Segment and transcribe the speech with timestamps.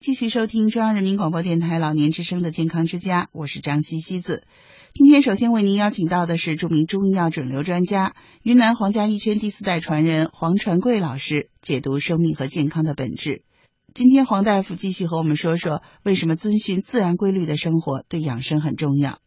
[0.00, 4.44] 继续收听中央人民广播电台老年之声的健康之家，我是张西西子。
[4.94, 13.42] 今天首先为您邀请到的是著名中医药肿瘤专家、云南黄家医圈第四代传人黄传贵老师，解读生命和健康的本质。
[13.92, 19.18] 今天黄大夫继续和我们说说，为什么遵循自然规律的生活对养生很重要。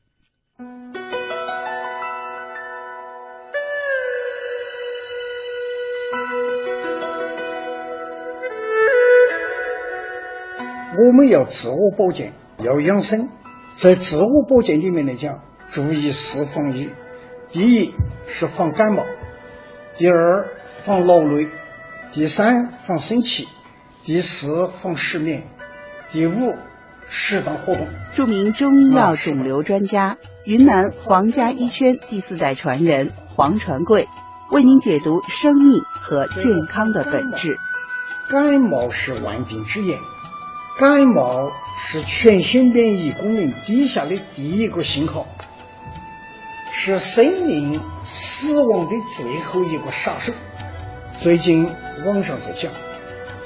[10.95, 13.29] 我们要自我保健，要养生。
[13.73, 15.39] 在自我保健里面来讲，
[15.71, 16.91] 注意四防一：
[17.51, 17.95] 第一
[18.27, 19.03] 是防感冒，
[19.97, 20.45] 第二
[20.83, 21.47] 防劳累，
[22.11, 23.47] 第三防生气，
[24.03, 25.47] 第四防失眠，
[26.11, 26.53] 第五
[27.09, 27.87] 适当活动。
[28.13, 34.07] 著名中医药肿瘤专家、云南黄家医圈第四代传人黄传贵
[34.51, 37.57] 为您解读生命和健康的本质。
[38.29, 39.97] 感冒是万病之源。
[40.79, 45.27] 感冒是全身免疫功能低下的第一个信号，
[46.71, 50.33] 是生命死亡的最后一个杀手。
[51.19, 51.69] 最近
[52.05, 52.71] 网上在讲，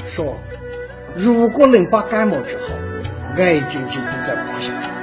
[0.08, 0.38] 说
[1.16, 2.73] 如果能把感冒治好，
[3.38, 4.97] 癌症就不在话下。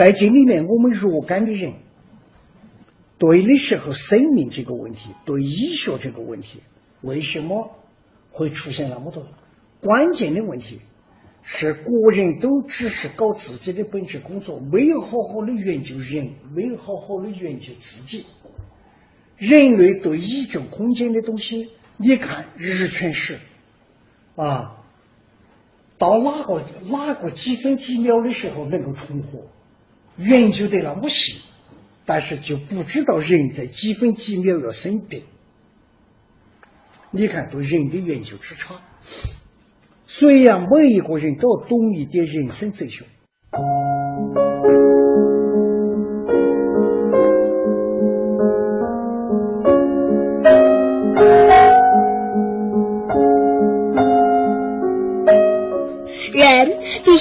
[0.00, 1.74] 在这里面，我们若干的人
[3.18, 6.62] 对的时候，生命这个问题，对医学这个问题，
[7.02, 7.70] 为什么
[8.30, 9.26] 会出现那么多
[9.82, 10.80] 关键的问题？
[11.42, 18.24] 是国人都只是搞自己的本职工作，没有好好的研究人，没有好好的研究自己。
[19.36, 23.38] 人类对宇宙空间的东西，你看日全食
[24.34, 24.78] 啊，
[25.98, 29.40] 到哪个哪个几分几秒的时候能够重合？
[30.20, 31.40] 研究的那么细，
[32.04, 35.24] 但是就不知道人在几分几秒要生病。
[37.10, 38.80] 你看对人的研究之差，
[40.06, 43.04] 所以啊，每一个人都要懂一点人生哲学。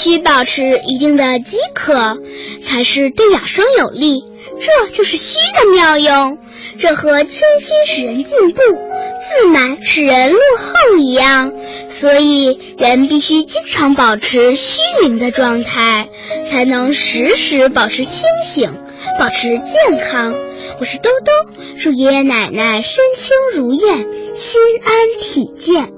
[0.09, 2.17] 须保持一定的饥渴。
[2.61, 4.21] 才是对养生有利，
[4.59, 6.37] 这就是虚的妙用。
[6.77, 11.51] 这和谦虚使人进步，自满使人落后一样。
[11.87, 16.09] 所以，人必须经常保持虚灵的状态，
[16.45, 18.71] 才能时时保持清醒，
[19.17, 20.33] 保持健康。
[20.79, 21.31] 我是兜兜，
[21.79, 23.97] 祝爷爷奶奶身轻如燕，
[24.35, 25.89] 心安体健。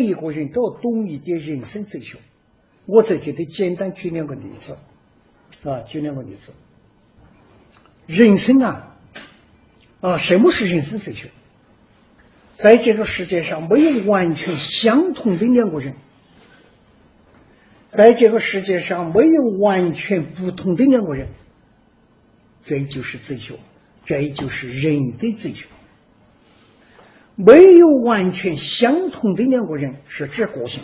[0.00, 2.16] 每一个人都要懂一点人生哲学。
[2.86, 4.78] 我在这里简单举两个例子，
[5.62, 6.52] 啊，举两个例子。
[8.06, 8.96] 人生啊，
[10.00, 11.28] 啊，什么是人生哲学？
[12.54, 15.92] 在这个世界上，没有完全相同的两个人；
[17.90, 21.28] 在这个世界上，没有完全不同的两个人。
[22.64, 23.58] 这就是哲学，
[24.06, 25.66] 这就是人的哲学。
[27.42, 30.82] 没有完全相同的两个人是指个性，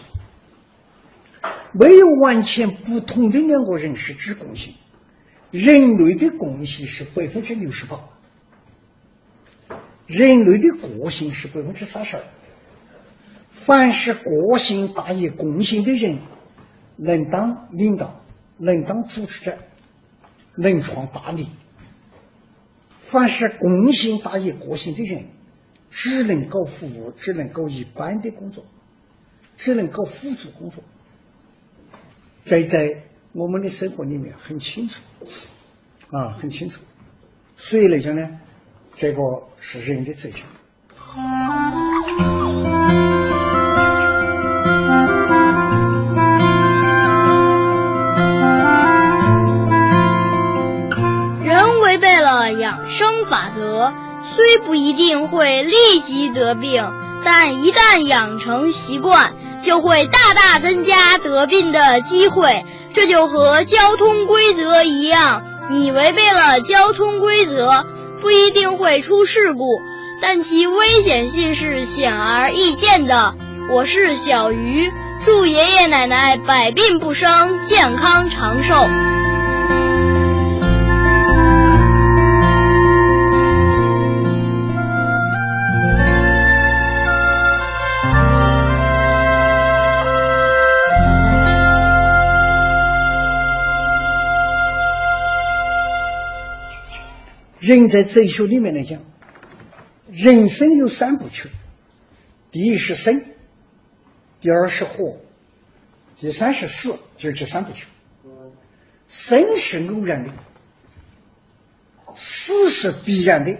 [1.72, 4.74] 没有完全不同的两个人是指共性。
[5.50, 8.00] 人类的共性是百分之六十八，
[10.06, 12.22] 人类的个性是百分之三十二。
[13.50, 16.18] 凡是个性大于共性的人，
[16.96, 18.22] 能当领导，
[18.56, 19.58] 能当主持者，
[20.54, 21.46] 能创大业；
[23.00, 25.26] 凡是共性大于个性的人，
[25.98, 28.66] 只能搞服务，只能搞一般的工作，
[29.56, 30.84] 只能搞辅助工作。
[32.44, 35.00] 在在我们的生活里面很清楚，
[36.10, 36.82] 啊，很清楚。
[37.56, 38.40] 所以来讲呢，
[38.94, 40.44] 这个是人的哲学。
[55.62, 56.92] 立即得病，
[57.24, 62.64] 但一旦养成习惯，就会大大增加得病的机会。
[62.94, 67.84] 这就和交通规则一样，你违背了交通规则，
[68.20, 69.66] 不一定会出事故，
[70.22, 73.34] 但其危险性是显而易见的。
[73.70, 74.90] 我是小鱼，
[75.24, 78.74] 祝爷爷奶奶百病不生，健康长寿。
[97.66, 99.02] 人在哲学里面来讲，
[100.08, 101.48] 人生有三部曲：
[102.52, 103.24] 第一是生，
[104.40, 105.18] 第二是活，
[106.20, 107.88] 第三是死，就这三部曲。
[109.08, 110.32] 生是偶然的，
[112.14, 113.58] 死是必然的，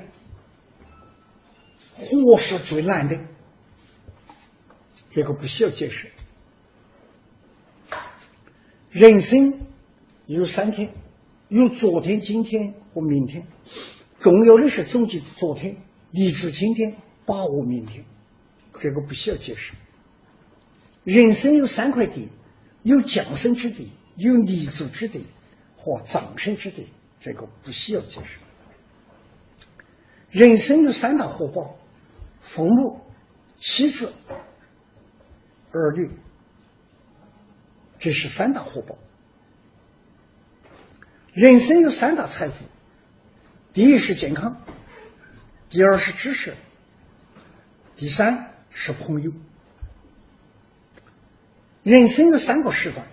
[1.97, 3.19] 活是最难的。
[5.11, 6.13] 这个不需要解释。
[8.91, 9.67] 人生
[10.27, 10.93] 有三天，
[11.49, 13.49] 有昨天、今天和明天。
[14.21, 15.77] 重要的是总结昨天，
[16.11, 18.05] 立足今天，把握明天。
[18.81, 19.75] 这个不需要解释。
[21.05, 22.29] 人生有三块地：
[22.83, 25.25] 有降生之地，有立足之地
[25.77, 26.89] 和葬身之地。
[27.21, 28.39] 这个不需要解释。
[30.31, 31.77] 人生有三大活宝：
[32.41, 33.01] 父母、
[33.59, 34.13] 妻子、
[35.73, 36.11] 儿女。
[37.99, 38.99] 这是三大活宝。
[41.33, 42.65] 人生有三大财富。
[43.77, 44.65] 第一是健康，
[45.69, 46.55] 第二是知识，
[47.95, 49.33] 第三是朋友。
[51.83, 53.07] 人生有三个时段：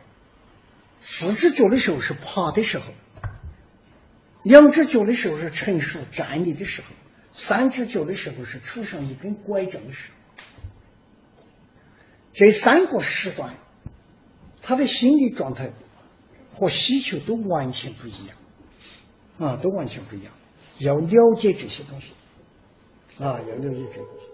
[1.02, 2.86] 四只脚的时候是爬的时候，
[4.42, 6.88] 两只脚的时候是成熟站立的时候，
[7.34, 10.44] 三只脚的时候是杵上一根拐杖的时候。
[12.32, 13.54] 这三个时段，
[14.62, 15.74] 他的心理状态
[16.54, 18.38] 和需求都完全不一样，
[19.40, 20.32] 啊，都完全不一样。
[20.80, 22.14] 要了解这些东西，
[23.20, 24.26] 啊，要了解这些东西。